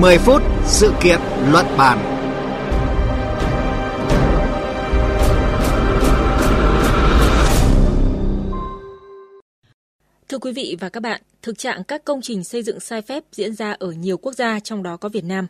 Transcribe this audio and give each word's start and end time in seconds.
10 0.00 0.18
phút 0.18 0.42
sự 0.64 0.92
kiện 1.02 1.18
luận 1.52 1.66
bàn. 1.78 1.98
Thưa 10.28 10.38
quý 10.38 10.52
vị 10.52 10.76
và 10.80 10.88
các 10.88 11.00
bạn, 11.00 11.22
thực 11.42 11.58
trạng 11.58 11.84
các 11.84 12.04
công 12.04 12.20
trình 12.22 12.44
xây 12.44 12.62
dựng 12.62 12.80
sai 12.80 13.02
phép 13.02 13.24
diễn 13.32 13.54
ra 13.54 13.72
ở 13.78 13.92
nhiều 13.92 14.16
quốc 14.16 14.32
gia 14.32 14.60
trong 14.60 14.82
đó 14.82 14.96
có 14.96 15.08
Việt 15.08 15.24
Nam. 15.24 15.46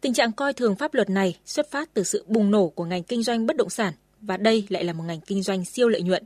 Tình 0.00 0.14
trạng 0.14 0.32
coi 0.32 0.52
thường 0.52 0.76
pháp 0.76 0.94
luật 0.94 1.10
này 1.10 1.36
xuất 1.46 1.70
phát 1.70 1.94
từ 1.94 2.02
sự 2.02 2.24
bùng 2.28 2.50
nổ 2.50 2.68
của 2.68 2.84
ngành 2.84 3.02
kinh 3.02 3.22
doanh 3.22 3.46
bất 3.46 3.56
động 3.56 3.70
sản 3.70 3.92
và 4.20 4.36
đây 4.36 4.66
lại 4.68 4.84
là 4.84 4.92
một 4.92 5.04
ngành 5.06 5.20
kinh 5.20 5.42
doanh 5.42 5.64
siêu 5.64 5.88
lợi 5.88 6.02
nhuận. 6.02 6.24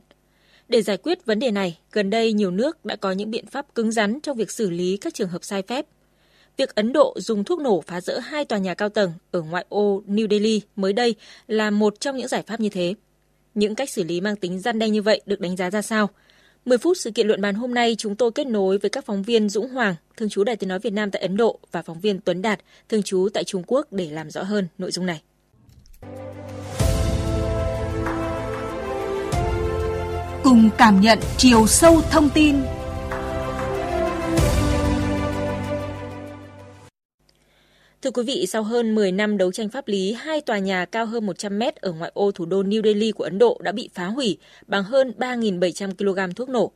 Để 0.67 0.81
giải 0.81 0.97
quyết 0.97 1.25
vấn 1.25 1.39
đề 1.39 1.51
này, 1.51 1.77
gần 1.91 2.09
đây 2.09 2.33
nhiều 2.33 2.51
nước 2.51 2.85
đã 2.85 2.95
có 2.95 3.11
những 3.11 3.31
biện 3.31 3.45
pháp 3.45 3.75
cứng 3.75 3.91
rắn 3.91 4.19
trong 4.23 4.37
việc 4.37 4.51
xử 4.51 4.69
lý 4.69 4.97
các 4.97 5.13
trường 5.13 5.29
hợp 5.29 5.43
sai 5.43 5.61
phép. 5.61 5.85
Việc 6.57 6.75
Ấn 6.75 6.93
Độ 6.93 7.13
dùng 7.17 7.43
thuốc 7.43 7.59
nổ 7.59 7.81
phá 7.81 8.01
rỡ 8.01 8.19
hai 8.19 8.45
tòa 8.45 8.59
nhà 8.59 8.73
cao 8.73 8.89
tầng 8.89 9.11
ở 9.31 9.41
ngoại 9.41 9.65
ô 9.69 10.03
New 10.07 10.27
Delhi 10.29 10.61
mới 10.75 10.93
đây 10.93 11.15
là 11.47 11.71
một 11.71 11.99
trong 11.99 12.17
những 12.17 12.27
giải 12.27 12.43
pháp 12.47 12.59
như 12.59 12.69
thế. 12.69 12.93
Những 13.53 13.75
cách 13.75 13.89
xử 13.89 14.03
lý 14.03 14.21
mang 14.21 14.35
tính 14.35 14.59
gian 14.59 14.79
đe 14.79 14.89
như 14.89 15.01
vậy 15.01 15.21
được 15.25 15.39
đánh 15.39 15.55
giá 15.55 15.71
ra 15.71 15.81
sao? 15.81 16.09
10 16.65 16.77
phút 16.77 16.97
sự 16.97 17.11
kiện 17.11 17.27
luận 17.27 17.41
bàn 17.41 17.55
hôm 17.55 17.73
nay 17.73 17.95
chúng 17.97 18.15
tôi 18.15 18.31
kết 18.31 18.47
nối 18.47 18.77
với 18.77 18.89
các 18.89 19.05
phóng 19.05 19.23
viên 19.23 19.49
Dũng 19.49 19.69
Hoàng, 19.69 19.95
thường 20.17 20.29
trú 20.29 20.43
Đài 20.43 20.55
Tiếng 20.55 20.69
Nói 20.69 20.79
Việt 20.79 20.93
Nam 20.93 21.11
tại 21.11 21.21
Ấn 21.21 21.37
Độ 21.37 21.59
và 21.71 21.81
phóng 21.81 21.99
viên 21.99 22.19
Tuấn 22.21 22.41
Đạt, 22.41 22.59
thường 22.89 23.03
trú 23.03 23.29
tại 23.33 23.43
Trung 23.43 23.63
Quốc 23.67 23.87
để 23.91 24.09
làm 24.11 24.29
rõ 24.29 24.43
hơn 24.43 24.67
nội 24.77 24.91
dung 24.91 25.05
này. 25.05 25.21
Cùng 30.43 30.69
cảm 30.77 31.01
nhận 31.01 31.19
chiều 31.37 31.67
sâu 31.67 32.01
thông 32.11 32.29
tin 32.29 32.55
Thưa 38.05 38.11
quý 38.11 38.23
vị, 38.23 38.45
sau 38.47 38.63
hơn 38.63 38.95
10 38.95 39.11
năm 39.11 39.37
đấu 39.37 39.51
tranh 39.51 39.69
pháp 39.69 39.87
lý, 39.87 40.13
hai 40.13 40.41
tòa 40.41 40.57
nhà 40.57 40.85
cao 40.85 41.05
hơn 41.05 41.25
100 41.25 41.59
mét 41.59 41.75
ở 41.75 41.91
ngoại 41.91 42.11
ô 42.13 42.31
thủ 42.31 42.45
đô 42.45 42.63
New 42.63 42.83
Delhi 42.83 43.11
của 43.11 43.23
Ấn 43.23 43.37
Độ 43.37 43.59
đã 43.63 43.71
bị 43.71 43.89
phá 43.93 44.05
hủy 44.05 44.37
bằng 44.67 44.83
hơn 44.83 45.13
3.700 45.17 45.91
kg 46.29 46.33
thuốc 46.35 46.49
nổ. 46.49 46.71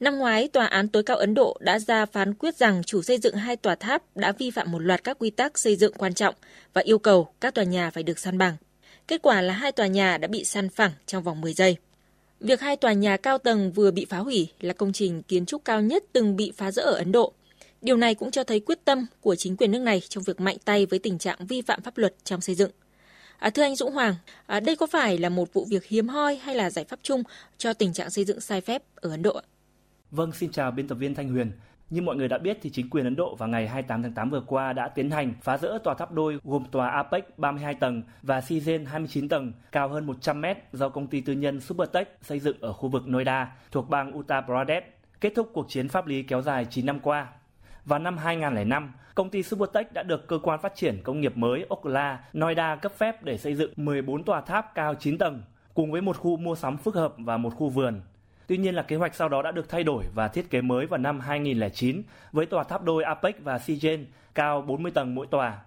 Năm 0.00 0.18
ngoái, 0.18 0.48
Tòa 0.48 0.66
án 0.66 0.88
tối 0.88 1.02
cao 1.02 1.16
Ấn 1.16 1.34
Độ 1.34 1.56
đã 1.60 1.78
ra 1.78 2.06
phán 2.06 2.34
quyết 2.34 2.56
rằng 2.56 2.82
chủ 2.86 3.02
xây 3.02 3.18
dựng 3.18 3.34
hai 3.34 3.56
tòa 3.56 3.74
tháp 3.74 4.16
đã 4.16 4.32
vi 4.32 4.50
phạm 4.50 4.72
một 4.72 4.78
loạt 4.78 5.04
các 5.04 5.18
quy 5.18 5.30
tắc 5.30 5.58
xây 5.58 5.76
dựng 5.76 5.92
quan 5.98 6.14
trọng 6.14 6.34
và 6.72 6.82
yêu 6.82 6.98
cầu 6.98 7.28
các 7.40 7.54
tòa 7.54 7.64
nhà 7.64 7.90
phải 7.90 8.02
được 8.02 8.18
san 8.18 8.38
bằng. 8.38 8.56
Kết 9.08 9.22
quả 9.22 9.40
là 9.40 9.54
hai 9.54 9.72
tòa 9.72 9.86
nhà 9.86 10.18
đã 10.18 10.28
bị 10.28 10.44
san 10.44 10.68
phẳng 10.68 10.92
trong 11.06 11.22
vòng 11.22 11.40
10 11.40 11.52
giây. 11.52 11.76
Việc 12.40 12.60
hai 12.60 12.76
tòa 12.76 12.92
nhà 12.92 13.16
cao 13.16 13.38
tầng 13.38 13.72
vừa 13.72 13.90
bị 13.90 14.04
phá 14.04 14.18
hủy 14.18 14.48
là 14.60 14.72
công 14.72 14.92
trình 14.92 15.22
kiến 15.22 15.46
trúc 15.46 15.64
cao 15.64 15.82
nhất 15.82 16.04
từng 16.12 16.36
bị 16.36 16.52
phá 16.56 16.70
rỡ 16.70 16.82
ở 16.82 16.94
Ấn 16.94 17.12
Độ. 17.12 17.32
Điều 17.82 17.96
này 17.96 18.14
cũng 18.14 18.30
cho 18.30 18.44
thấy 18.44 18.60
quyết 18.60 18.84
tâm 18.84 19.06
của 19.20 19.36
chính 19.36 19.56
quyền 19.56 19.70
nước 19.70 19.78
này 19.78 20.00
trong 20.08 20.24
việc 20.24 20.40
mạnh 20.40 20.56
tay 20.64 20.86
với 20.86 20.98
tình 20.98 21.18
trạng 21.18 21.46
vi 21.46 21.62
phạm 21.62 21.82
pháp 21.82 21.98
luật 21.98 22.14
trong 22.24 22.40
xây 22.40 22.54
dựng. 22.54 22.70
À, 23.38 23.50
thưa 23.50 23.62
anh 23.62 23.76
Dũng 23.76 23.92
Hoàng, 23.92 24.14
à, 24.46 24.60
đây 24.60 24.76
có 24.76 24.86
phải 24.86 25.18
là 25.18 25.28
một 25.28 25.52
vụ 25.52 25.66
việc 25.70 25.84
hiếm 25.84 26.08
hoi 26.08 26.36
hay 26.36 26.54
là 26.54 26.70
giải 26.70 26.84
pháp 26.84 26.98
chung 27.02 27.22
cho 27.58 27.72
tình 27.72 27.92
trạng 27.92 28.10
xây 28.10 28.24
dựng 28.24 28.40
sai 28.40 28.60
phép 28.60 28.82
ở 28.94 29.10
Ấn 29.10 29.22
Độ? 29.22 29.40
Vâng, 30.10 30.32
xin 30.32 30.52
chào 30.52 30.70
biên 30.70 30.88
tập 30.88 30.94
viên 30.94 31.14
Thanh 31.14 31.28
Huyền. 31.28 31.52
Như 31.90 32.02
mọi 32.02 32.16
người 32.16 32.28
đã 32.28 32.38
biết 32.38 32.58
thì 32.62 32.70
chính 32.70 32.90
quyền 32.90 33.04
Ấn 33.04 33.16
Độ 33.16 33.34
vào 33.34 33.48
ngày 33.48 33.68
28 33.68 34.02
tháng 34.02 34.12
8 34.12 34.30
vừa 34.30 34.42
qua 34.46 34.72
đã 34.72 34.88
tiến 34.88 35.10
hành 35.10 35.34
phá 35.42 35.58
rỡ 35.58 35.78
tòa 35.84 35.94
tháp 35.94 36.12
đôi 36.12 36.38
gồm 36.44 36.64
tòa 36.70 36.88
Apex 36.88 37.24
32 37.36 37.74
tầng 37.74 38.02
và 38.22 38.40
Sigen 38.40 38.84
29 38.84 39.28
tầng 39.28 39.52
cao 39.72 39.88
hơn 39.88 40.06
100 40.06 40.40
mét 40.40 40.56
do 40.72 40.88
công 40.88 41.06
ty 41.06 41.20
tư 41.20 41.32
nhân 41.32 41.60
Supertech 41.60 42.18
xây 42.22 42.40
dựng 42.40 42.60
ở 42.60 42.72
khu 42.72 42.88
vực 42.88 43.08
Noida 43.08 43.56
thuộc 43.70 43.88
bang 43.88 44.18
Uttar 44.18 44.44
Pradesh, 44.44 44.86
kết 45.20 45.32
thúc 45.36 45.50
cuộc 45.52 45.66
chiến 45.68 45.88
pháp 45.88 46.06
lý 46.06 46.22
kéo 46.22 46.42
dài 46.42 46.66
9 46.70 46.86
năm 46.86 47.00
qua. 47.00 47.28
Vào 47.84 47.98
năm 47.98 48.18
2005, 48.18 48.92
công 49.14 49.30
ty 49.30 49.42
Supertech 49.42 49.92
đã 49.92 50.02
được 50.02 50.26
cơ 50.28 50.38
quan 50.42 50.60
phát 50.60 50.74
triển 50.74 51.00
công 51.02 51.20
nghiệp 51.20 51.36
mới 51.36 51.66
Okla, 51.68 52.24
Noida 52.38 52.76
cấp 52.76 52.92
phép 52.92 53.22
để 53.24 53.38
xây 53.38 53.54
dựng 53.54 53.72
14 53.76 54.24
tòa 54.24 54.40
tháp 54.40 54.74
cao 54.74 54.94
9 54.94 55.18
tầng, 55.18 55.42
cùng 55.74 55.92
với 55.92 56.00
một 56.00 56.16
khu 56.16 56.36
mua 56.36 56.54
sắm 56.54 56.76
phức 56.76 56.94
hợp 56.94 57.14
và 57.18 57.36
một 57.36 57.50
khu 57.56 57.68
vườn. 57.68 58.00
Tuy 58.46 58.56
nhiên 58.56 58.74
là 58.74 58.82
kế 58.82 58.96
hoạch 58.96 59.14
sau 59.14 59.28
đó 59.28 59.42
đã 59.42 59.50
được 59.50 59.68
thay 59.68 59.84
đổi 59.84 60.04
và 60.14 60.28
thiết 60.28 60.50
kế 60.50 60.60
mới 60.60 60.86
vào 60.86 60.98
năm 60.98 61.20
2009 61.20 62.02
với 62.32 62.46
tòa 62.46 62.64
tháp 62.64 62.84
đôi 62.84 63.04
Apex 63.04 63.34
và 63.38 63.58
Sigen 63.58 64.06
cao 64.34 64.62
40 64.62 64.92
tầng 64.92 65.14
mỗi 65.14 65.26
tòa. 65.26 65.58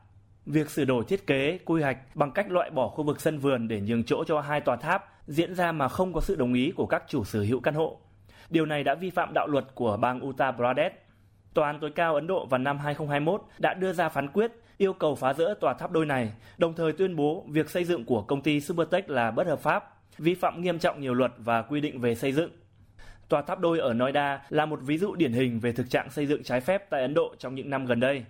Việc 0.45 0.69
sửa 0.69 0.85
đổi 0.85 1.03
thiết 1.07 1.27
kế, 1.27 1.59
quy 1.65 1.81
hoạch 1.81 1.97
bằng 2.15 2.31
cách 2.31 2.51
loại 2.51 2.69
bỏ 2.69 2.87
khu 2.87 3.03
vực 3.03 3.21
sân 3.21 3.37
vườn 3.37 3.67
để 3.67 3.81
nhường 3.81 4.03
chỗ 4.03 4.23
cho 4.27 4.41
hai 4.41 4.61
tòa 4.61 4.75
tháp 4.75 5.05
diễn 5.27 5.55
ra 5.55 5.71
mà 5.71 5.87
không 5.87 6.13
có 6.13 6.21
sự 6.21 6.35
đồng 6.35 6.53
ý 6.53 6.71
của 6.71 6.85
các 6.85 7.03
chủ 7.07 7.23
sở 7.23 7.41
hữu 7.41 7.59
căn 7.59 7.73
hộ. 7.73 7.97
Điều 8.49 8.65
này 8.65 8.83
đã 8.83 8.95
vi 8.95 9.09
phạm 9.09 9.33
đạo 9.33 9.47
luật 9.47 9.65
của 9.75 9.97
bang 9.97 10.25
Uttar 10.25 10.55
Pradesh. 10.55 10.95
Tòa 11.53 11.67
án 11.67 11.79
tối 11.79 11.91
cao 11.95 12.15
Ấn 12.15 12.27
Độ 12.27 12.45
vào 12.45 12.57
năm 12.57 12.77
2021 12.77 13.41
đã 13.59 13.73
đưa 13.73 13.93
ra 13.93 14.09
phán 14.09 14.27
quyết 14.27 14.51
yêu 14.77 14.93
cầu 14.93 15.15
phá 15.15 15.33
rỡ 15.33 15.53
tòa 15.59 15.73
tháp 15.73 15.91
đôi 15.91 16.05
này, 16.05 16.31
đồng 16.57 16.73
thời 16.73 16.91
tuyên 16.91 17.15
bố 17.15 17.45
việc 17.47 17.69
xây 17.69 17.83
dựng 17.83 18.05
của 18.05 18.21
công 18.21 18.41
ty 18.41 18.61
Supertech 18.61 19.09
là 19.09 19.31
bất 19.31 19.47
hợp 19.47 19.59
pháp, 19.59 19.95
vi 20.17 20.35
phạm 20.35 20.61
nghiêm 20.61 20.79
trọng 20.79 21.01
nhiều 21.01 21.13
luật 21.13 21.31
và 21.37 21.61
quy 21.61 21.81
định 21.81 21.99
về 21.99 22.15
xây 22.15 22.31
dựng. 22.31 22.51
Tòa 23.29 23.41
tháp 23.41 23.59
đôi 23.59 23.79
ở 23.79 23.93
Noida 23.93 24.41
là 24.49 24.65
một 24.65 24.79
ví 24.81 24.97
dụ 24.97 25.15
điển 25.15 25.33
hình 25.33 25.59
về 25.59 25.71
thực 25.71 25.89
trạng 25.89 26.09
xây 26.09 26.25
dựng 26.25 26.43
trái 26.43 26.61
phép 26.61 26.89
tại 26.89 27.01
Ấn 27.01 27.13
Độ 27.13 27.35
trong 27.39 27.55
những 27.55 27.69
năm 27.69 27.85
gần 27.85 27.99
đây. 27.99 28.25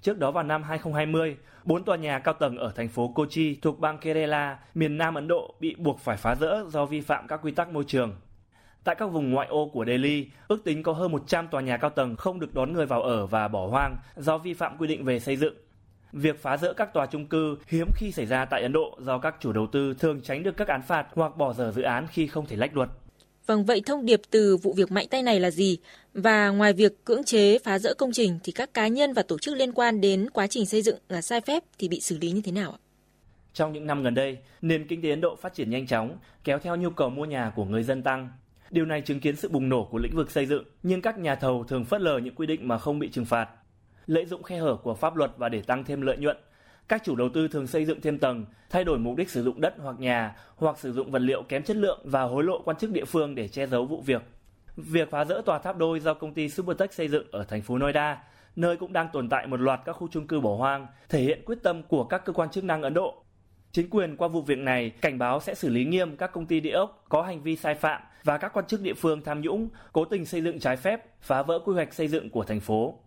Trước 0.00 0.18
đó 0.18 0.30
vào 0.30 0.44
năm 0.44 0.62
2020, 0.62 1.36
bốn 1.64 1.84
tòa 1.84 1.96
nhà 1.96 2.18
cao 2.18 2.34
tầng 2.34 2.56
ở 2.56 2.72
thành 2.76 2.88
phố 2.88 3.08
Kochi 3.08 3.58
thuộc 3.62 3.80
bang 3.80 3.98
Kerala, 3.98 4.58
miền 4.74 4.98
Nam 4.98 5.14
Ấn 5.14 5.28
Độ 5.28 5.54
bị 5.60 5.74
buộc 5.78 6.00
phải 6.00 6.16
phá 6.16 6.34
rỡ 6.34 6.64
do 6.68 6.84
vi 6.84 7.00
phạm 7.00 7.26
các 7.28 7.40
quy 7.42 7.52
tắc 7.52 7.68
môi 7.68 7.84
trường. 7.86 8.14
Tại 8.86 8.94
các 8.94 9.06
vùng 9.06 9.30
ngoại 9.30 9.48
ô 9.48 9.70
của 9.72 9.84
Delhi, 9.84 10.26
ước 10.48 10.64
tính 10.64 10.82
có 10.82 10.92
hơn 10.92 11.12
100 11.12 11.48
tòa 11.48 11.60
nhà 11.60 11.76
cao 11.76 11.90
tầng 11.90 12.16
không 12.16 12.40
được 12.40 12.54
đón 12.54 12.72
người 12.72 12.86
vào 12.86 13.02
ở 13.02 13.26
và 13.26 13.48
bỏ 13.48 13.66
hoang 13.66 13.96
do 14.16 14.38
vi 14.38 14.54
phạm 14.54 14.76
quy 14.78 14.86
định 14.88 15.04
về 15.04 15.20
xây 15.20 15.36
dựng. 15.36 15.54
Việc 16.12 16.42
phá 16.42 16.56
rỡ 16.56 16.72
các 16.72 16.92
tòa 16.92 17.06
chung 17.06 17.26
cư 17.26 17.56
hiếm 17.68 17.86
khi 17.94 18.12
xảy 18.12 18.26
ra 18.26 18.44
tại 18.44 18.62
Ấn 18.62 18.72
Độ 18.72 18.98
do 19.00 19.18
các 19.18 19.36
chủ 19.40 19.52
đầu 19.52 19.66
tư 19.72 19.94
thường 19.98 20.20
tránh 20.20 20.42
được 20.42 20.56
các 20.56 20.68
án 20.68 20.82
phạt 20.82 21.06
hoặc 21.14 21.36
bỏ 21.36 21.52
dở 21.52 21.72
dự 21.76 21.82
án 21.82 22.06
khi 22.10 22.26
không 22.26 22.46
thể 22.46 22.56
lách 22.56 22.76
luật. 22.76 22.88
Vâng, 23.46 23.64
vậy 23.64 23.82
thông 23.86 24.06
điệp 24.06 24.20
từ 24.30 24.56
vụ 24.56 24.72
việc 24.76 24.92
mạnh 24.92 25.06
tay 25.10 25.22
này 25.22 25.40
là 25.40 25.50
gì? 25.50 25.78
Và 26.14 26.48
ngoài 26.48 26.72
việc 26.72 27.04
cưỡng 27.04 27.24
chế 27.24 27.58
phá 27.58 27.78
rỡ 27.78 27.94
công 27.94 28.12
trình 28.12 28.38
thì 28.44 28.52
các 28.52 28.74
cá 28.74 28.88
nhân 28.88 29.12
và 29.12 29.22
tổ 29.22 29.38
chức 29.38 29.56
liên 29.56 29.72
quan 29.72 30.00
đến 30.00 30.30
quá 30.30 30.46
trình 30.46 30.66
xây 30.66 30.82
dựng 30.82 30.98
là 31.08 31.22
sai 31.22 31.40
phép 31.40 31.62
thì 31.78 31.88
bị 31.88 32.00
xử 32.00 32.18
lý 32.18 32.30
như 32.30 32.40
thế 32.44 32.52
nào 32.52 32.70
ạ? 32.70 32.78
Trong 33.52 33.72
những 33.72 33.86
năm 33.86 34.02
gần 34.02 34.14
đây, 34.14 34.38
nền 34.62 34.86
kinh 34.86 35.02
tế 35.02 35.10
Ấn 35.10 35.20
Độ 35.20 35.36
phát 35.36 35.54
triển 35.54 35.70
nhanh 35.70 35.86
chóng, 35.86 36.18
kéo 36.44 36.58
theo 36.58 36.76
nhu 36.76 36.90
cầu 36.90 37.10
mua 37.10 37.24
nhà 37.24 37.52
của 37.56 37.64
người 37.64 37.82
dân 37.82 38.02
tăng. 38.02 38.28
Điều 38.70 38.84
này 38.84 39.00
chứng 39.00 39.20
kiến 39.20 39.36
sự 39.36 39.48
bùng 39.48 39.68
nổ 39.68 39.84
của 39.84 39.98
lĩnh 39.98 40.16
vực 40.16 40.30
xây 40.30 40.46
dựng, 40.46 40.64
nhưng 40.82 41.02
các 41.02 41.18
nhà 41.18 41.34
thầu 41.34 41.64
thường 41.64 41.84
phớt 41.84 42.00
lờ 42.00 42.18
những 42.18 42.34
quy 42.34 42.46
định 42.46 42.68
mà 42.68 42.78
không 42.78 42.98
bị 42.98 43.08
trừng 43.08 43.24
phạt. 43.24 43.48
Lợi 44.06 44.26
dụng 44.26 44.42
khe 44.42 44.58
hở 44.58 44.76
của 44.82 44.94
pháp 44.94 45.16
luật 45.16 45.30
và 45.36 45.48
để 45.48 45.62
tăng 45.62 45.84
thêm 45.84 46.00
lợi 46.00 46.16
nhuận, 46.16 46.36
các 46.88 47.02
chủ 47.04 47.16
đầu 47.16 47.28
tư 47.34 47.48
thường 47.48 47.66
xây 47.66 47.84
dựng 47.84 48.00
thêm 48.00 48.18
tầng, 48.18 48.44
thay 48.70 48.84
đổi 48.84 48.98
mục 48.98 49.16
đích 49.16 49.30
sử 49.30 49.42
dụng 49.42 49.60
đất 49.60 49.74
hoặc 49.78 50.00
nhà, 50.00 50.36
hoặc 50.56 50.78
sử 50.78 50.92
dụng 50.92 51.10
vật 51.10 51.18
liệu 51.18 51.42
kém 51.42 51.62
chất 51.62 51.76
lượng 51.76 52.00
và 52.04 52.22
hối 52.22 52.44
lộ 52.44 52.62
quan 52.64 52.76
chức 52.76 52.90
địa 52.90 53.04
phương 53.04 53.34
để 53.34 53.48
che 53.48 53.66
giấu 53.66 53.84
vụ 53.84 54.00
việc. 54.00 54.22
Việc 54.76 55.10
phá 55.10 55.24
rỡ 55.24 55.42
tòa 55.46 55.58
tháp 55.58 55.76
đôi 55.76 56.00
do 56.00 56.14
công 56.14 56.34
ty 56.34 56.48
Supertech 56.48 56.94
xây 56.94 57.08
dựng 57.08 57.26
ở 57.30 57.44
thành 57.44 57.62
phố 57.62 57.78
Noida, 57.78 58.22
nơi 58.56 58.76
cũng 58.76 58.92
đang 58.92 59.08
tồn 59.12 59.28
tại 59.28 59.46
một 59.46 59.60
loạt 59.60 59.80
các 59.84 59.92
khu 59.92 60.08
chung 60.10 60.26
cư 60.26 60.40
bỏ 60.40 60.56
hoang, 60.56 60.86
thể 61.08 61.20
hiện 61.20 61.42
quyết 61.44 61.58
tâm 61.62 61.82
của 61.82 62.04
các 62.04 62.24
cơ 62.24 62.32
quan 62.32 62.50
chức 62.50 62.64
năng 62.64 62.82
Ấn 62.82 62.94
Độ. 62.94 63.22
Chính 63.72 63.90
quyền 63.90 64.16
qua 64.16 64.28
vụ 64.28 64.42
việc 64.42 64.58
này 64.58 64.90
cảnh 64.90 65.18
báo 65.18 65.40
sẽ 65.40 65.54
xử 65.54 65.68
lý 65.68 65.84
nghiêm 65.84 66.16
các 66.16 66.32
công 66.32 66.46
ty 66.46 66.60
địa 66.60 66.70
ốc 66.70 67.04
có 67.08 67.22
hành 67.22 67.42
vi 67.42 67.56
sai 67.56 67.74
phạm 67.74 68.02
và 68.24 68.38
các 68.38 68.52
quan 68.52 68.66
chức 68.66 68.80
địa 68.80 68.94
phương 68.94 69.22
tham 69.22 69.40
nhũng, 69.40 69.68
cố 69.92 70.04
tình 70.04 70.24
xây 70.24 70.42
dựng 70.42 70.60
trái 70.60 70.76
phép, 70.76 71.04
phá 71.20 71.42
vỡ 71.42 71.58
quy 71.58 71.74
hoạch 71.74 71.94
xây 71.94 72.08
dựng 72.08 72.30
của 72.30 72.44
thành 72.44 72.60
phố. 72.60 72.98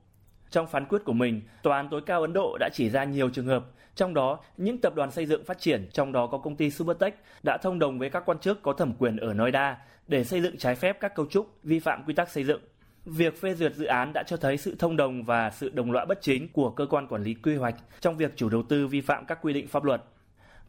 Trong 0.49 0.67
phán 0.67 0.85
quyết 0.85 0.99
của 1.05 1.13
mình, 1.13 1.41
Tòa 1.63 1.77
án 1.77 1.89
tối 1.89 2.01
cao 2.05 2.21
Ấn 2.21 2.33
Độ 2.33 2.57
đã 2.59 2.69
chỉ 2.73 2.89
ra 2.89 3.03
nhiều 3.03 3.29
trường 3.29 3.45
hợp, 3.45 3.65
trong 3.95 4.13
đó 4.13 4.39
những 4.57 4.77
tập 4.77 4.95
đoàn 4.95 5.11
xây 5.11 5.25
dựng 5.25 5.45
phát 5.45 5.59
triển, 5.59 5.89
trong 5.93 6.11
đó 6.11 6.27
có 6.27 6.37
công 6.37 6.55
ty 6.55 6.71
Supertech, 6.71 7.23
đã 7.43 7.57
thông 7.57 7.79
đồng 7.79 7.99
với 7.99 8.09
các 8.09 8.23
quan 8.25 8.39
chức 8.39 8.61
có 8.61 8.73
thẩm 8.73 8.93
quyền 8.93 9.17
ở 9.17 9.33
Noida 9.33 9.77
để 10.07 10.23
xây 10.23 10.41
dựng 10.41 10.57
trái 10.57 10.75
phép 10.75 10.97
các 10.99 11.15
cấu 11.15 11.25
trúc 11.25 11.57
vi 11.63 11.79
phạm 11.79 12.03
quy 12.07 12.13
tắc 12.13 12.29
xây 12.29 12.43
dựng. 12.43 12.61
Việc 13.05 13.41
phê 13.41 13.53
duyệt 13.53 13.75
dự 13.75 13.85
án 13.85 14.11
đã 14.13 14.23
cho 14.27 14.37
thấy 14.37 14.57
sự 14.57 14.75
thông 14.79 14.97
đồng 14.97 15.23
và 15.23 15.49
sự 15.49 15.69
đồng 15.69 15.91
lõa 15.91 16.05
bất 16.05 16.21
chính 16.21 16.47
của 16.53 16.69
cơ 16.69 16.85
quan 16.85 17.07
quản 17.07 17.23
lý 17.23 17.33
quy 17.33 17.55
hoạch 17.55 17.75
trong 17.99 18.17
việc 18.17 18.33
chủ 18.35 18.49
đầu 18.49 18.63
tư 18.63 18.87
vi 18.87 19.01
phạm 19.01 19.25
các 19.25 19.39
quy 19.41 19.53
định 19.53 19.67
pháp 19.67 19.83
luật 19.83 20.03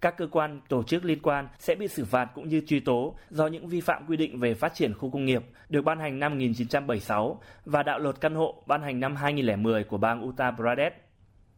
các 0.01 0.17
cơ 0.17 0.27
quan, 0.27 0.61
tổ 0.69 0.83
chức 0.83 1.05
liên 1.05 1.23
quan 1.23 1.49
sẽ 1.59 1.75
bị 1.75 1.89
xử 1.89 2.05
phạt 2.05 2.29
cũng 2.35 2.49
như 2.49 2.63
truy 2.67 2.81
tố 2.81 3.15
do 3.31 3.47
những 3.47 3.69
vi 3.69 3.81
phạm 3.81 4.07
quy 4.09 4.17
định 4.17 4.41
về 4.41 4.55
phát 4.55 4.75
triển 4.75 4.95
khu 4.95 5.11
công 5.11 5.25
nghiệp 5.25 5.43
được 5.69 5.83
ban 5.83 5.99
hành 5.99 6.19
năm 6.19 6.33
1976 6.33 7.41
và 7.65 7.83
đạo 7.83 7.99
luật 7.99 8.21
căn 8.21 8.35
hộ 8.35 8.63
ban 8.67 8.83
hành 8.83 9.01
năm 9.01 9.17
2010 9.17 9.85
của 9.85 9.99
bang 9.99 10.29
Uttar 10.29 10.55
Pradesh. 10.55 10.97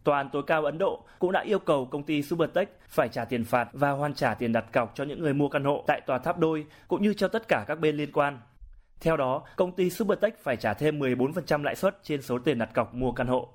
Tòa 0.04 0.16
án 0.16 0.30
tối 0.32 0.42
cao 0.46 0.64
Ấn 0.64 0.78
Độ 0.78 1.04
cũng 1.18 1.32
đã 1.32 1.40
yêu 1.40 1.58
cầu 1.58 1.86
công 1.86 2.02
ty 2.02 2.22
Supertech 2.22 2.68
phải 2.88 3.08
trả 3.08 3.24
tiền 3.24 3.44
phạt 3.44 3.68
và 3.72 3.90
hoàn 3.90 4.14
trả 4.14 4.34
tiền 4.34 4.52
đặt 4.52 4.72
cọc 4.72 4.92
cho 4.94 5.04
những 5.04 5.20
người 5.20 5.34
mua 5.34 5.48
căn 5.48 5.64
hộ 5.64 5.84
tại 5.86 6.00
tòa 6.00 6.18
tháp 6.18 6.38
đôi 6.38 6.66
cũng 6.88 7.02
như 7.02 7.14
cho 7.14 7.28
tất 7.28 7.48
cả 7.48 7.64
các 7.68 7.80
bên 7.80 7.96
liên 7.96 8.12
quan. 8.12 8.38
Theo 9.00 9.16
đó, 9.16 9.42
công 9.56 9.72
ty 9.72 9.90
Supertech 9.90 10.38
phải 10.42 10.56
trả 10.56 10.74
thêm 10.74 10.98
14% 10.98 11.62
lãi 11.62 11.74
suất 11.74 11.98
trên 12.02 12.22
số 12.22 12.38
tiền 12.38 12.58
đặt 12.58 12.74
cọc 12.74 12.94
mua 12.94 13.12
căn 13.12 13.26
hộ. 13.26 13.48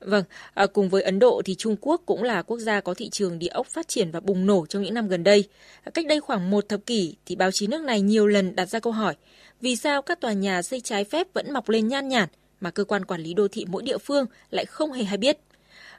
Vâng, 0.00 0.24
à, 0.54 0.66
cùng 0.66 0.88
với 0.88 1.02
Ấn 1.02 1.18
Độ 1.18 1.42
thì 1.44 1.54
Trung 1.54 1.76
Quốc 1.80 2.02
cũng 2.06 2.22
là 2.22 2.42
quốc 2.42 2.58
gia 2.58 2.80
có 2.80 2.94
thị 2.94 3.08
trường 3.08 3.38
địa 3.38 3.48
ốc 3.48 3.66
phát 3.66 3.88
triển 3.88 4.10
và 4.10 4.20
bùng 4.20 4.46
nổ 4.46 4.66
trong 4.66 4.82
những 4.82 4.94
năm 4.94 5.08
gần 5.08 5.24
đây. 5.24 5.44
À, 5.84 5.90
cách 5.94 6.06
đây 6.06 6.20
khoảng 6.20 6.50
một 6.50 6.68
thập 6.68 6.86
kỷ 6.86 7.16
thì 7.26 7.36
báo 7.36 7.50
chí 7.50 7.66
nước 7.66 7.82
này 7.82 8.00
nhiều 8.00 8.26
lần 8.26 8.56
đặt 8.56 8.66
ra 8.66 8.80
câu 8.80 8.92
hỏi 8.92 9.14
vì 9.60 9.76
sao 9.76 10.02
các 10.02 10.20
tòa 10.20 10.32
nhà 10.32 10.62
xây 10.62 10.80
trái 10.80 11.04
phép 11.04 11.26
vẫn 11.34 11.52
mọc 11.52 11.68
lên 11.68 11.88
nhan 11.88 12.08
nhản 12.08 12.28
mà 12.60 12.70
cơ 12.70 12.84
quan 12.84 13.04
quản 13.04 13.20
lý 13.20 13.34
đô 13.34 13.48
thị 13.48 13.64
mỗi 13.68 13.82
địa 13.82 13.98
phương 13.98 14.26
lại 14.50 14.64
không 14.64 14.92
hề 14.92 15.04
hay 15.04 15.18
biết. 15.18 15.38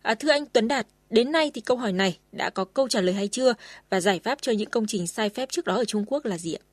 À, 0.02 0.16
thưa 0.16 0.30
anh 0.30 0.46
Tuấn 0.46 0.68
Đạt, 0.68 0.88
đến 1.10 1.32
nay 1.32 1.52
thì 1.54 1.62
câu 1.62 1.78
hỏi 1.78 1.94
này 1.94 2.18
đã 2.32 2.50
có 2.50 2.66
câu 2.66 2.88
trả 2.88 3.02
lời 3.02 3.16
hay 3.16 3.28
chưa 3.28 3.54
và 3.90 4.02
giải 4.02 4.20
pháp 4.24 4.42
cho 4.42 4.52
những 4.52 4.70
công 4.70 4.86
trình 4.88 5.08
sai 5.08 5.30
phép 5.30 5.50
trước 5.50 5.66
đó 5.66 5.76
ở 5.76 5.86
Trung 5.86 6.06
Quốc 6.08 6.26
là 6.26 6.38
gì 6.38 6.54
ạ? 6.54 6.64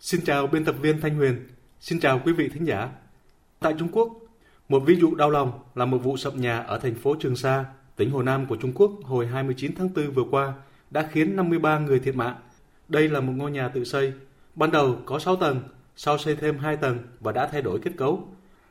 Xin 0.00 0.20
chào 0.24 0.46
biên 0.46 0.64
tập 0.64 0.74
viên 0.80 1.00
Thanh 1.00 1.16
Huyền, 1.16 1.48
xin 1.80 2.00
chào 2.00 2.20
quý 2.24 2.32
vị 2.32 2.48
thính 2.54 2.66
giả. 2.66 2.88
Tại 3.60 3.74
Trung 3.78 3.88
Quốc, 3.92 4.08
một 4.68 4.82
ví 4.86 4.96
dụ 4.96 5.14
đau 5.14 5.30
lòng 5.30 5.52
là 5.74 5.84
một 5.84 5.98
vụ 5.98 6.16
sập 6.16 6.34
nhà 6.36 6.58
ở 6.58 6.78
thành 6.78 6.94
phố 6.94 7.16
Trường 7.20 7.36
Sa, 7.36 7.64
tỉnh 7.96 8.10
Hồ 8.10 8.22
Nam 8.22 8.46
của 8.46 8.56
Trung 8.56 8.72
Quốc 8.74 8.90
hồi 9.02 9.26
29 9.26 9.74
tháng 9.74 9.94
4 9.94 10.10
vừa 10.10 10.24
qua 10.30 10.52
đã 10.90 11.08
khiến 11.12 11.36
53 11.36 11.78
người 11.78 12.00
thiệt 12.00 12.16
mạng. 12.16 12.36
Đây 12.88 13.08
là 13.08 13.20
một 13.20 13.32
ngôi 13.36 13.50
nhà 13.50 13.68
tự 13.68 13.84
xây, 13.84 14.12
ban 14.54 14.70
đầu 14.70 14.98
có 15.06 15.18
6 15.18 15.36
tầng, 15.36 15.60
sau 15.96 16.18
xây 16.18 16.36
thêm 16.36 16.58
2 16.58 16.76
tầng 16.76 16.98
và 17.20 17.32
đã 17.32 17.46
thay 17.46 17.62
đổi 17.62 17.78
kết 17.78 17.90
cấu. 17.96 18.28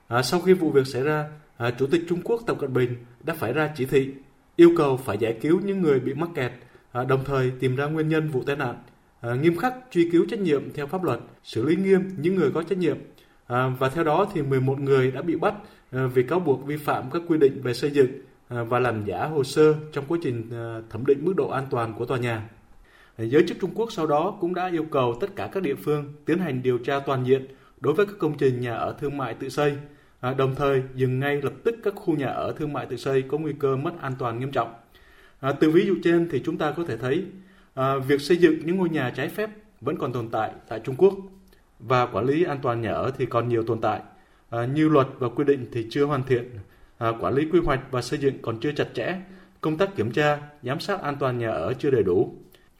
À, 0.07 0.23
sau 0.23 0.41
khi 0.41 0.53
vụ 0.53 0.71
việc 0.71 0.87
xảy 0.87 1.03
ra, 1.03 1.29
à, 1.57 1.71
Chủ 1.79 1.87
tịch 1.87 2.01
Trung 2.09 2.21
Quốc 2.23 2.41
Tập 2.45 2.57
Cận 2.59 2.73
Bình 2.73 2.95
đã 3.23 3.33
phải 3.33 3.53
ra 3.53 3.69
chỉ 3.75 3.85
thị 3.85 4.13
yêu 4.55 4.71
cầu 4.77 4.97
phải 4.97 5.17
giải 5.17 5.37
cứu 5.41 5.59
những 5.63 5.81
người 5.81 5.99
bị 5.99 6.13
mắc 6.13 6.29
kẹt, 6.35 6.51
à, 6.91 7.03
đồng 7.03 7.23
thời 7.25 7.51
tìm 7.59 7.75
ra 7.75 7.85
nguyên 7.85 8.09
nhân 8.09 8.29
vụ 8.29 8.43
tai 8.43 8.55
nạn, 8.55 8.75
à, 9.21 9.33
nghiêm 9.33 9.57
khắc 9.57 9.73
truy 9.91 10.09
cứu 10.11 10.25
trách 10.29 10.39
nhiệm 10.39 10.73
theo 10.73 10.87
pháp 10.87 11.03
luật, 11.03 11.19
xử 11.43 11.65
lý 11.65 11.75
nghiêm 11.75 12.09
những 12.17 12.35
người 12.35 12.51
có 12.53 12.63
trách 12.63 12.77
nhiệm. 12.77 12.97
À, 13.47 13.67
và 13.79 13.89
theo 13.89 14.03
đó 14.03 14.27
thì 14.33 14.41
11 14.41 14.79
người 14.79 15.11
đã 15.11 15.21
bị 15.21 15.35
bắt 15.35 15.53
à, 15.91 16.07
vì 16.13 16.23
cáo 16.23 16.39
buộc 16.39 16.65
vi 16.65 16.77
phạm 16.77 17.11
các 17.11 17.21
quy 17.27 17.37
định 17.37 17.61
về 17.61 17.73
xây 17.73 17.91
dựng 17.91 18.11
à, 18.47 18.63
và 18.63 18.79
làm 18.79 19.05
giả 19.05 19.25
hồ 19.25 19.43
sơ 19.43 19.75
trong 19.91 20.05
quá 20.07 20.17
trình 20.21 20.49
à, 20.51 20.81
thẩm 20.89 21.05
định 21.05 21.25
mức 21.25 21.33
độ 21.35 21.49
an 21.49 21.65
toàn 21.69 21.93
của 21.93 22.05
tòa 22.05 22.17
nhà. 22.17 22.49
Giới 23.17 23.43
chức 23.47 23.57
Trung 23.61 23.71
Quốc 23.75 23.91
sau 23.91 24.07
đó 24.07 24.37
cũng 24.41 24.53
đã 24.53 24.69
yêu 24.69 24.85
cầu 24.91 25.17
tất 25.21 25.35
cả 25.35 25.49
các 25.53 25.63
địa 25.63 25.75
phương 25.75 26.13
tiến 26.25 26.39
hành 26.39 26.63
điều 26.63 26.77
tra 26.77 26.99
toàn 26.99 27.27
diện 27.27 27.47
đối 27.79 27.93
với 27.93 28.05
các 28.05 28.15
công 28.19 28.37
trình 28.37 28.61
nhà 28.61 28.75
ở 28.75 28.95
thương 28.99 29.17
mại 29.17 29.33
tự 29.33 29.49
xây, 29.49 29.77
đồng 30.37 30.55
thời 30.55 30.83
dừng 30.95 31.19
ngay 31.19 31.41
lập 31.41 31.53
tức 31.63 31.75
các 31.83 31.93
khu 31.95 32.15
nhà 32.15 32.27
ở 32.27 32.53
thương 32.57 32.73
mại 32.73 32.85
tự 32.85 32.97
xây 32.97 33.21
có 33.21 33.37
nguy 33.37 33.53
cơ 33.59 33.75
mất 33.75 33.91
an 34.01 34.13
toàn 34.19 34.39
nghiêm 34.39 34.51
trọng. 34.51 34.73
Từ 35.59 35.69
ví 35.69 35.85
dụ 35.85 35.95
trên 36.03 36.27
thì 36.31 36.41
chúng 36.45 36.57
ta 36.57 36.71
có 36.71 36.83
thể 36.87 36.97
thấy 36.97 37.25
việc 38.07 38.21
xây 38.21 38.37
dựng 38.37 38.59
những 38.65 38.77
ngôi 38.77 38.89
nhà 38.89 39.09
trái 39.09 39.29
phép 39.29 39.49
vẫn 39.81 39.97
còn 39.97 40.13
tồn 40.13 40.29
tại 40.29 40.51
tại 40.67 40.79
Trung 40.79 40.95
Quốc 40.97 41.13
và 41.79 42.05
quản 42.05 42.25
lý 42.25 42.43
an 42.43 42.59
toàn 42.61 42.81
nhà 42.81 42.91
ở 42.91 43.11
thì 43.17 43.25
còn 43.25 43.49
nhiều 43.49 43.63
tồn 43.63 43.81
tại. 43.81 44.01
À, 44.49 44.65
như 44.65 44.87
luật 44.87 45.07
và 45.19 45.29
quy 45.29 45.43
định 45.43 45.65
thì 45.71 45.87
chưa 45.89 46.05
hoàn 46.05 46.23
thiện, 46.23 46.49
à, 46.97 47.11
quản 47.19 47.33
lý 47.33 47.45
quy 47.51 47.59
hoạch 47.59 47.91
và 47.91 48.01
xây 48.01 48.19
dựng 48.19 48.41
còn 48.41 48.59
chưa 48.59 48.71
chặt 48.71 48.87
chẽ, 48.93 49.15
công 49.61 49.77
tác 49.77 49.95
kiểm 49.95 50.11
tra, 50.11 50.39
giám 50.63 50.79
sát 50.79 51.01
an 51.01 51.15
toàn 51.19 51.39
nhà 51.39 51.49
ở 51.49 51.73
chưa 51.73 51.91
đầy 51.91 52.03
đủ. 52.03 52.35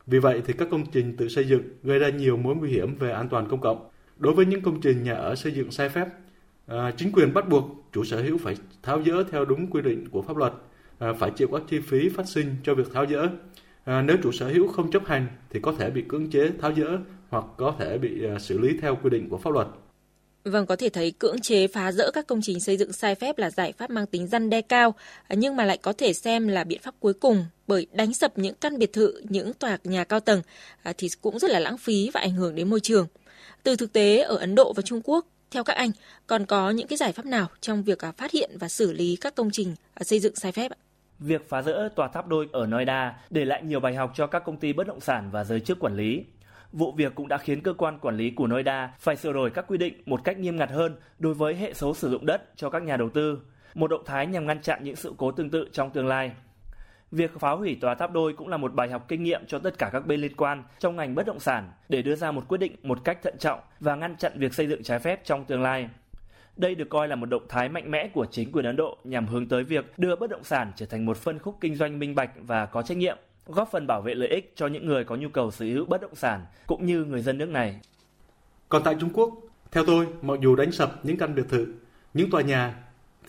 Vì 0.08 0.20
vậy 0.20 0.42
thì 0.46 0.54
các 0.54 0.68
công 0.72 0.86
trình 0.92 1.18
tự 1.18 1.28
xây 1.28 1.48
dựng 1.48 1.64
gây 1.84 2.00
ra 2.00 2.10
nhiều 2.10 2.38
mối 2.38 2.56
nguy 2.56 2.70
hiểm 2.70 2.96
về 2.96 3.12
an 3.12 3.30
toàn 3.30 3.48
công 3.50 3.62
cộng. 3.62 3.90
Đối 4.18 4.34
với 4.34 4.46
những 4.46 4.62
công 4.62 4.82
trình 4.82 5.04
nhà 5.04 5.14
ở 5.14 5.36
xây 5.36 5.52
dựng 5.52 5.72
sai 5.72 5.90
phép, 5.90 6.08
à, 6.68 6.92
chính 6.98 7.12
quyền 7.12 7.34
bắt 7.34 7.50
buộc 7.50 7.64
chủ 7.94 8.04
sở 8.04 8.22
hữu 8.22 8.38
phải 8.38 8.56
tháo 8.84 9.04
dỡ 9.04 9.24
theo 9.32 9.46
đúng 9.46 9.68
quy 9.68 9.82
định 9.82 10.10
của 10.10 10.22
pháp 10.22 10.38
luật, 10.38 10.54
à, 11.00 11.14
phải 11.14 11.32
chịu 11.32 11.48
các 11.52 11.62
chi 11.68 11.80
phí 11.80 12.10
phát 12.10 12.28
sinh 12.28 12.56
cho 12.64 12.76
việc 12.76 12.94
tháo 12.94 13.06
dỡ. 13.06 13.28
À, 13.84 14.02
nếu 14.02 14.18
chủ 14.24 14.32
sở 14.32 14.48
hữu 14.48 14.68
không 14.68 14.92
chấp 14.92 15.06
hành 15.06 15.28
thì 15.50 15.60
có 15.60 15.74
thể 15.78 15.90
bị 15.90 16.02
cưỡng 16.02 16.30
chế 16.30 16.52
tháo 16.62 16.74
dỡ 16.74 16.98
hoặc 17.30 17.46
có 17.58 17.76
thể 17.80 17.98
bị 17.98 18.26
à, 18.36 18.40
xử 18.40 18.58
lý 18.58 18.78
theo 18.82 18.98
quy 19.04 19.10
định 19.10 19.30
của 19.30 19.38
pháp 19.38 19.54
luật. 19.54 19.68
Vâng, 20.44 20.66
có 20.66 20.76
thể 20.76 20.90
thấy 20.90 21.12
cưỡng 21.12 21.40
chế 21.40 21.68
phá 21.68 21.92
rỡ 21.92 22.12
các 22.14 22.28
công 22.28 22.40
trình 22.42 22.60
xây 22.60 22.78
dựng 22.78 22.94
sai 22.94 23.16
phép 23.16 23.38
là 23.38 23.50
giải 23.50 23.74
pháp 23.78 23.90
mang 23.90 24.06
tính 24.06 24.28
răn 24.28 24.50
đe 24.50 24.62
cao, 24.62 24.96
nhưng 25.30 25.56
mà 25.56 25.66
lại 25.66 25.78
có 25.78 25.94
thể 25.94 26.14
xem 26.14 26.48
là 26.48 26.64
biện 26.64 26.82
pháp 26.84 26.96
cuối 27.00 27.14
cùng 27.14 27.46
bởi 27.68 27.88
đánh 27.92 28.14
sập 28.14 28.38
những 28.38 28.56
căn 28.62 28.78
biệt 28.78 28.94
thự, 28.94 29.22
những 29.30 29.54
tòa 29.54 29.78
nhà 29.84 30.04
cao 30.04 30.20
tầng 30.20 30.42
thì 30.98 31.10
cũng 31.22 31.40
rất 31.40 31.52
là 31.52 31.60
lãng 31.60 31.78
phí 31.78 32.10
và 32.14 32.20
ảnh 32.20 32.34
hưởng 32.34 32.56
đến 32.56 32.70
môi 32.70 32.80
trường. 32.80 33.08
Từ 33.64 33.76
thực 33.76 33.94
tế 33.94 34.20
ở 34.20 34.38
Ấn 34.38 34.56
Độ 34.56 34.74
và 34.74 34.82
Trung 34.82 35.02
Quốc, 35.04 35.26
theo 35.52 35.64
các 35.64 35.74
anh, 35.74 35.92
còn 36.28 36.46
có 36.46 36.70
những 36.70 36.88
cái 36.88 36.98
giải 36.98 37.12
pháp 37.12 37.26
nào 37.26 37.48
trong 37.62 37.84
việc 37.84 38.00
phát 38.18 38.32
hiện 38.32 38.52
và 38.60 38.68
xử 38.68 38.94
lý 38.94 39.16
các 39.22 39.36
công 39.36 39.50
trình 39.52 39.76
xây 40.02 40.20
dựng 40.20 40.36
sai 40.36 40.52
phép? 40.52 40.72
Việc 41.20 41.50
phá 41.50 41.62
rỡ 41.62 41.90
tòa 41.96 42.08
tháp 42.08 42.28
đôi 42.28 42.48
ở 42.52 42.66
Noida 42.66 43.14
để 43.30 43.46
lại 43.46 43.64
nhiều 43.64 43.80
bài 43.80 43.96
học 43.96 44.14
cho 44.16 44.28
các 44.28 44.44
công 44.46 44.58
ty 44.58 44.74
bất 44.74 44.88
động 44.88 45.00
sản 45.00 45.30
và 45.32 45.44
giới 45.44 45.60
chức 45.60 45.80
quản 45.80 45.96
lý. 45.96 46.24
Vụ 46.72 46.92
việc 46.92 47.16
cũng 47.16 47.28
đã 47.28 47.38
khiến 47.38 47.62
cơ 47.62 47.74
quan 47.74 48.00
quản 48.00 48.18
lý 48.18 48.32
của 48.32 48.48
Noida 48.48 48.94
phải 49.00 49.16
sửa 49.16 49.34
đổi 49.34 49.50
các 49.50 49.66
quy 49.68 49.78
định 49.78 49.94
một 50.06 50.24
cách 50.24 50.38
nghiêm 50.38 50.58
ngặt 50.58 50.72
hơn 50.72 50.96
đối 51.20 51.34
với 51.34 51.56
hệ 51.56 51.74
số 51.74 51.94
sử 51.94 52.10
dụng 52.10 52.26
đất 52.26 52.44
cho 52.56 52.70
các 52.70 52.84
nhà 52.84 52.98
đầu 52.98 53.10
tư, 53.10 53.40
một 53.74 53.88
động 53.88 54.04
thái 54.06 54.28
nhằm 54.28 54.48
ngăn 54.48 54.62
chặn 54.62 54.84
những 54.84 54.96
sự 54.96 55.14
cố 55.18 55.32
tương 55.32 55.50
tự 55.50 55.70
trong 55.72 55.90
tương 55.90 56.08
lai. 56.08 56.32
Việc 57.12 57.32
phá 57.40 57.52
hủy 57.52 57.78
tòa 57.82 57.96
tháp 57.96 58.12
đôi 58.12 58.34
cũng 58.34 58.48
là 58.48 58.58
một 58.58 58.74
bài 58.74 58.90
học 58.90 59.06
kinh 59.08 59.24
nghiệm 59.24 59.46
cho 59.48 59.60
tất 59.60 59.78
cả 59.78 59.90
các 59.94 60.08
bên 60.08 60.22
liên 60.22 60.36
quan 60.36 60.64
trong 60.80 60.96
ngành 60.96 61.16
bất 61.16 61.26
động 61.26 61.40
sản 61.40 61.72
để 61.90 62.02
đưa 62.02 62.16
ra 62.16 62.32
một 62.32 62.48
quyết 62.48 62.58
định 62.58 62.76
một 62.84 63.04
cách 63.04 63.20
thận 63.24 63.36
trọng 63.40 63.60
và 63.80 63.96
ngăn 63.96 64.16
chặn 64.16 64.32
việc 64.36 64.54
xây 64.54 64.68
dựng 64.68 64.84
trái 64.84 65.00
phép 65.00 65.26
trong 65.26 65.46
tương 65.46 65.62
lai. 65.62 65.90
Đây 66.56 66.76
được 66.76 66.90
coi 66.90 67.08
là 67.08 67.16
một 67.16 67.26
động 67.26 67.46
thái 67.50 67.70
mạnh 67.70 67.92
mẽ 67.92 68.10
của 68.14 68.26
chính 68.32 68.52
quyền 68.52 68.66
Ấn 68.66 68.76
Độ 68.76 68.98
nhằm 69.04 69.28
hướng 69.28 69.48
tới 69.48 69.64
việc 69.64 69.94
đưa 69.98 70.16
bất 70.16 70.30
động 70.30 70.44
sản 70.44 70.72
trở 70.76 70.86
thành 70.86 71.06
một 71.06 71.18
phân 71.18 71.40
khúc 71.40 71.58
kinh 71.62 71.76
doanh 71.76 72.00
minh 72.00 72.16
bạch 72.16 72.32
và 72.36 72.66
có 72.66 72.82
trách 72.82 72.98
nhiệm, 72.98 73.18
góp 73.48 73.72
phần 73.72 73.88
bảo 73.88 74.02
vệ 74.02 74.16
lợi 74.16 74.30
ích 74.30 74.54
cho 74.56 74.68
những 74.68 74.86
người 74.86 75.04
có 75.04 75.16
nhu 75.16 75.30
cầu 75.30 75.52
sở 75.52 75.66
hữu 75.66 75.86
bất 75.86 76.02
động 76.02 76.16
sản 76.16 76.46
cũng 76.68 76.86
như 76.86 77.04
người 77.04 77.22
dân 77.22 77.38
nước 77.38 77.50
này. 77.50 77.80
Còn 78.70 78.84
tại 78.84 78.96
Trung 79.00 79.10
Quốc, 79.14 79.34
theo 79.72 79.86
tôi, 79.86 80.08
mặc 80.22 80.40
dù 80.42 80.56
đánh 80.56 80.72
sập 80.72 81.06
những 81.06 81.18
căn 81.18 81.36
biệt 81.36 81.46
thự, 81.50 81.68
những 82.14 82.30
tòa 82.30 82.42
nhà 82.42 82.76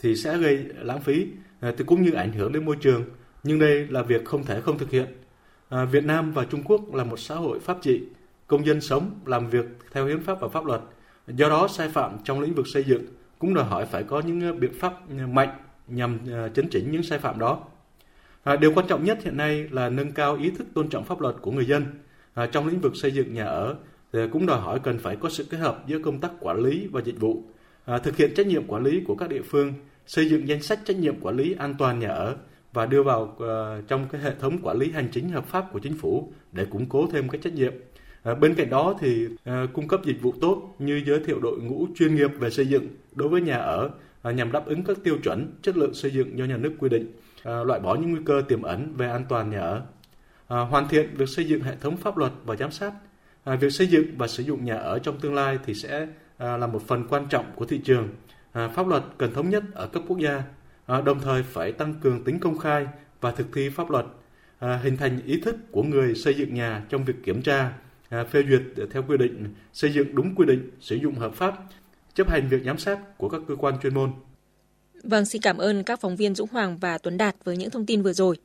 thì 0.00 0.16
sẽ 0.16 0.38
gây 0.38 0.56
lãng 0.78 1.00
phí 1.00 1.26
à, 1.60 1.72
thì 1.78 1.84
cũng 1.84 2.02
như 2.02 2.12
ảnh 2.12 2.32
hưởng 2.32 2.52
đến 2.52 2.64
môi 2.64 2.76
trường, 2.80 3.04
nhưng 3.42 3.58
đây 3.58 3.86
là 3.86 4.02
việc 4.02 4.24
không 4.24 4.44
thể 4.44 4.60
không 4.60 4.78
thực 4.78 4.90
hiện. 4.90 5.06
À, 5.68 5.84
Việt 5.84 6.04
Nam 6.04 6.32
và 6.32 6.44
Trung 6.44 6.62
Quốc 6.64 6.94
là 6.94 7.04
một 7.04 7.18
xã 7.18 7.34
hội 7.34 7.60
pháp 7.60 7.78
trị, 7.82 8.02
công 8.46 8.66
dân 8.66 8.80
sống 8.80 9.10
làm 9.24 9.50
việc 9.50 9.66
theo 9.92 10.06
hiến 10.06 10.22
pháp 10.22 10.40
và 10.40 10.48
pháp 10.48 10.64
luật. 10.64 10.80
Do 11.26 11.48
đó 11.48 11.68
sai 11.68 11.88
phạm 11.88 12.18
trong 12.24 12.40
lĩnh 12.40 12.54
vực 12.54 12.66
xây 12.66 12.84
dựng 12.84 13.04
cũng 13.38 13.54
đòi 13.54 13.64
hỏi 13.64 13.86
phải 13.86 14.02
có 14.02 14.20
những 14.20 14.40
à, 14.40 14.52
biện 14.52 14.72
pháp 14.74 14.94
à, 15.18 15.26
mạnh 15.26 15.50
nhằm 15.86 16.18
chấn 16.54 16.68
chỉnh 16.70 16.90
những 16.90 17.02
sai 17.02 17.18
phạm 17.18 17.38
đó. 17.38 17.64
À, 18.48 18.56
điều 18.56 18.72
quan 18.74 18.86
trọng 18.86 19.04
nhất 19.04 19.18
hiện 19.24 19.36
nay 19.36 19.68
là 19.70 19.88
nâng 19.88 20.12
cao 20.12 20.36
ý 20.36 20.50
thức 20.50 20.66
tôn 20.74 20.88
trọng 20.88 21.04
pháp 21.04 21.20
luật 21.20 21.34
của 21.40 21.50
người 21.50 21.66
dân. 21.66 21.84
À, 22.34 22.46
trong 22.46 22.66
lĩnh 22.66 22.80
vực 22.80 22.96
xây 22.96 23.10
dựng 23.10 23.34
nhà 23.34 23.44
ở 23.44 23.76
thì 24.12 24.18
cũng 24.32 24.46
đòi 24.46 24.60
hỏi 24.60 24.80
cần 24.82 24.98
phải 24.98 25.16
có 25.16 25.28
sự 25.28 25.46
kết 25.50 25.56
hợp 25.56 25.84
giữa 25.86 25.98
công 25.98 26.20
tác 26.20 26.30
quản 26.40 26.58
lý 26.58 26.88
và 26.92 27.00
dịch 27.00 27.20
vụ, 27.20 27.42
à, 27.84 27.98
thực 27.98 28.16
hiện 28.16 28.34
trách 28.34 28.46
nhiệm 28.46 28.66
quản 28.66 28.82
lý 28.82 29.00
của 29.06 29.14
các 29.14 29.28
địa 29.28 29.42
phương, 29.42 29.72
xây 30.06 30.28
dựng 30.28 30.48
danh 30.48 30.62
sách 30.62 30.78
trách 30.84 30.96
nhiệm 30.96 31.20
quản 31.20 31.36
lý 31.36 31.54
an 31.58 31.74
toàn 31.78 31.98
nhà 31.98 32.08
ở 32.08 32.36
và 32.72 32.86
đưa 32.86 33.02
vào 33.02 33.22
uh, 33.22 33.88
trong 33.88 34.06
cái 34.12 34.20
hệ 34.20 34.32
thống 34.40 34.58
quản 34.62 34.78
lý 34.78 34.90
hành 34.90 35.08
chính 35.12 35.28
hợp 35.28 35.46
pháp 35.46 35.72
của 35.72 35.78
chính 35.78 35.96
phủ 35.96 36.32
để 36.52 36.64
củng 36.64 36.86
cố 36.86 37.08
thêm 37.12 37.28
cái 37.28 37.40
trách 37.44 37.52
nhiệm. 37.52 37.72
À, 38.22 38.34
bên 38.34 38.54
cạnh 38.54 38.70
đó 38.70 38.94
thì 39.00 39.26
à, 39.44 39.66
cung 39.72 39.88
cấp 39.88 40.00
dịch 40.04 40.22
vụ 40.22 40.34
tốt 40.40 40.74
như 40.78 41.02
giới 41.06 41.20
thiệu 41.24 41.40
đội 41.42 41.58
ngũ 41.58 41.86
chuyên 41.96 42.14
nghiệp 42.14 42.30
về 42.38 42.50
xây 42.50 42.66
dựng 42.66 42.88
đối 43.12 43.28
với 43.28 43.40
nhà 43.40 43.56
ở 43.56 43.90
à, 44.22 44.30
nhằm 44.30 44.52
đáp 44.52 44.66
ứng 44.66 44.84
các 44.84 44.98
tiêu 45.04 45.18
chuẩn 45.22 45.52
chất 45.62 45.76
lượng 45.76 45.94
xây 45.94 46.10
dựng 46.10 46.38
do 46.38 46.44
nhà 46.44 46.56
nước 46.56 46.72
quy 46.78 46.88
định, 46.88 47.12
à, 47.42 47.64
loại 47.64 47.80
bỏ 47.80 47.94
những 47.94 48.10
nguy 48.10 48.20
cơ 48.26 48.42
tiềm 48.48 48.62
ẩn 48.62 48.96
về 48.96 49.08
an 49.08 49.24
toàn 49.28 49.50
nhà 49.50 49.60
ở. 49.60 49.82
À, 50.48 50.58
hoàn 50.60 50.88
thiện 50.88 51.14
việc 51.16 51.28
xây 51.28 51.44
dựng 51.44 51.62
hệ 51.62 51.76
thống 51.80 51.96
pháp 51.96 52.16
luật 52.16 52.32
và 52.44 52.56
giám 52.56 52.70
sát. 52.70 52.92
À, 53.44 53.54
việc 53.54 53.70
xây 53.70 53.86
dựng 53.86 54.04
và 54.18 54.28
sử 54.28 54.42
dụng 54.42 54.64
nhà 54.64 54.76
ở 54.76 54.98
trong 54.98 55.20
tương 55.20 55.34
lai 55.34 55.58
thì 55.64 55.74
sẽ 55.74 56.06
à, 56.38 56.56
là 56.56 56.66
một 56.66 56.82
phần 56.86 57.06
quan 57.08 57.26
trọng 57.30 57.46
của 57.54 57.64
thị 57.64 57.78
trường. 57.78 58.08
À, 58.52 58.68
pháp 58.68 58.86
luật 58.86 59.02
cần 59.18 59.34
thống 59.34 59.50
nhất 59.50 59.64
ở 59.74 59.86
cấp 59.86 60.02
quốc 60.08 60.18
gia, 60.18 60.42
à, 60.86 61.00
đồng 61.00 61.20
thời 61.20 61.42
phải 61.42 61.72
tăng 61.72 61.94
cường 61.94 62.24
tính 62.24 62.38
công 62.40 62.58
khai 62.58 62.86
và 63.20 63.30
thực 63.30 63.46
thi 63.54 63.68
pháp 63.68 63.90
luật, 63.90 64.06
à, 64.58 64.80
hình 64.82 64.96
thành 64.96 65.20
ý 65.24 65.40
thức 65.40 65.56
của 65.70 65.82
người 65.82 66.14
xây 66.14 66.34
dựng 66.34 66.54
nhà 66.54 66.82
trong 66.88 67.04
việc 67.04 67.16
kiểm 67.24 67.42
tra, 67.42 67.72
à, 68.08 68.24
phê 68.24 68.42
duyệt 68.48 68.88
theo 68.90 69.02
quy 69.08 69.16
định, 69.16 69.54
xây 69.72 69.92
dựng 69.92 70.14
đúng 70.14 70.34
quy 70.34 70.46
định, 70.46 70.70
sử 70.80 70.96
dụng 70.96 71.14
hợp 71.14 71.34
pháp, 71.34 71.54
chấp 72.14 72.30
hành 72.30 72.48
việc 72.48 72.62
giám 72.64 72.78
sát 72.78 73.18
của 73.18 73.28
các 73.28 73.40
cơ 73.48 73.56
quan 73.56 73.74
chuyên 73.82 73.94
môn. 73.94 74.10
Vâng, 75.02 75.24
xin 75.24 75.42
cảm 75.42 75.58
ơn 75.58 75.84
các 75.84 76.00
phóng 76.00 76.16
viên 76.16 76.34
Dũng 76.34 76.48
Hoàng 76.52 76.78
và 76.78 76.98
Tuấn 76.98 77.16
Đạt 77.16 77.36
với 77.44 77.56
những 77.56 77.70
thông 77.70 77.86
tin 77.86 78.02
vừa 78.02 78.12
rồi. 78.12 78.36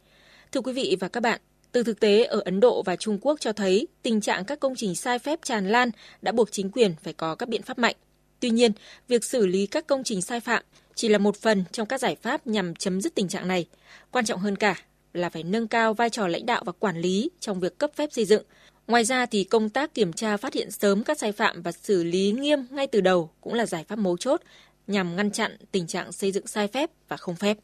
Thưa 0.52 0.62
quý 0.62 0.74
vị 0.74 0.98
và 1.00 1.08
các 1.08 1.20
bạn, 1.20 1.42
từ 1.72 1.84
thực 1.84 2.00
tế 2.00 2.24
ở 2.24 2.42
Ấn 2.46 2.60
Độ 2.60 2.84
và 2.84 2.96
Trung 2.96 3.18
Quốc 3.22 3.40
cho 3.40 3.54
thấy 3.54 3.88
tình 4.02 4.22
trạng 4.22 4.46
các 4.46 4.60
công 4.60 4.76
trình 4.76 4.96
sai 4.96 5.20
phép 5.20 5.40
tràn 5.44 5.68
lan 5.68 5.92
đã 6.22 6.32
buộc 6.32 6.52
chính 6.52 6.70
quyền 6.70 6.96
phải 7.04 7.14
có 7.14 7.36
các 7.36 7.50
biện 7.50 7.62
pháp 7.62 7.80
mạnh. 7.80 7.96
Tuy 8.40 8.50
nhiên, 8.50 8.72
việc 9.08 9.24
xử 9.24 9.46
lý 9.46 9.66
các 9.66 9.88
công 9.88 10.04
trình 10.04 10.22
sai 10.22 10.40
phạm 10.40 10.64
chỉ 10.96 11.10
là 11.10 11.18
một 11.18 11.36
phần 11.36 11.64
trong 11.72 11.88
các 11.88 12.00
giải 12.00 12.16
pháp 12.22 12.48
nhằm 12.48 12.76
chấm 12.76 13.02
dứt 13.02 13.16
tình 13.16 13.28
trạng 13.28 13.48
này. 13.48 13.66
Quan 14.12 14.26
trọng 14.26 14.40
hơn 14.40 14.56
cả 14.56 14.76
là 15.14 15.30
phải 15.30 15.44
nâng 15.44 15.68
cao 15.68 15.94
vai 15.94 16.10
trò 16.10 16.28
lãnh 16.28 16.46
đạo 16.46 16.64
và 16.66 16.72
quản 16.72 17.02
lý 17.02 17.30
trong 17.40 17.60
việc 17.60 17.78
cấp 17.78 17.92
phép 17.96 18.10
xây 18.14 18.26
dựng. 18.26 18.44
Ngoài 18.88 19.04
ra 19.04 19.26
thì 19.26 19.44
công 19.44 19.70
tác 19.70 19.94
kiểm 19.94 20.14
tra 20.14 20.38
phát 20.38 20.54
hiện 20.54 20.72
sớm 20.72 21.04
các 21.04 21.20
sai 21.20 21.32
phạm 21.32 21.62
và 21.62 21.72
xử 21.72 22.04
lý 22.04 22.32
nghiêm 22.32 22.60
ngay 22.70 22.88
từ 22.88 23.02
đầu 23.02 23.30
cũng 23.42 23.54
là 23.54 23.66
giải 23.66 23.84
pháp 23.88 24.00
mấu 24.00 24.18
chốt 24.18 24.42
nhằm 24.88 25.16
ngăn 25.16 25.32
chặn 25.32 25.58
tình 25.72 25.88
trạng 25.88 26.12
xây 26.12 26.32
dựng 26.32 26.48
sai 26.48 26.68
phép 26.68 26.90
và 27.08 27.18
không 27.18 27.36
phép. 27.36 27.58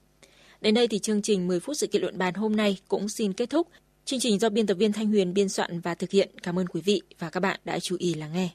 Đến 0.61 0.73
đây 0.73 0.87
thì 0.87 0.99
chương 0.99 1.21
trình 1.21 1.47
10 1.47 1.59
phút 1.59 1.77
sự 1.77 1.87
kiện 1.87 2.01
luận 2.01 2.17
bàn 2.17 2.33
hôm 2.33 2.55
nay 2.55 2.77
cũng 2.87 3.09
xin 3.09 3.33
kết 3.33 3.49
thúc. 3.49 3.67
Chương 4.05 4.19
trình 4.19 4.39
do 4.39 4.49
biên 4.49 4.67
tập 4.67 4.73
viên 4.73 4.93
Thanh 4.93 5.07
Huyền 5.07 5.33
biên 5.33 5.49
soạn 5.49 5.79
và 5.79 5.95
thực 5.95 6.11
hiện. 6.11 6.29
Cảm 6.43 6.59
ơn 6.59 6.67
quý 6.67 6.81
vị 6.81 7.01
và 7.19 7.29
các 7.29 7.39
bạn 7.39 7.59
đã 7.65 7.79
chú 7.79 7.95
ý 7.99 8.13
lắng 8.13 8.33
nghe. 8.33 8.49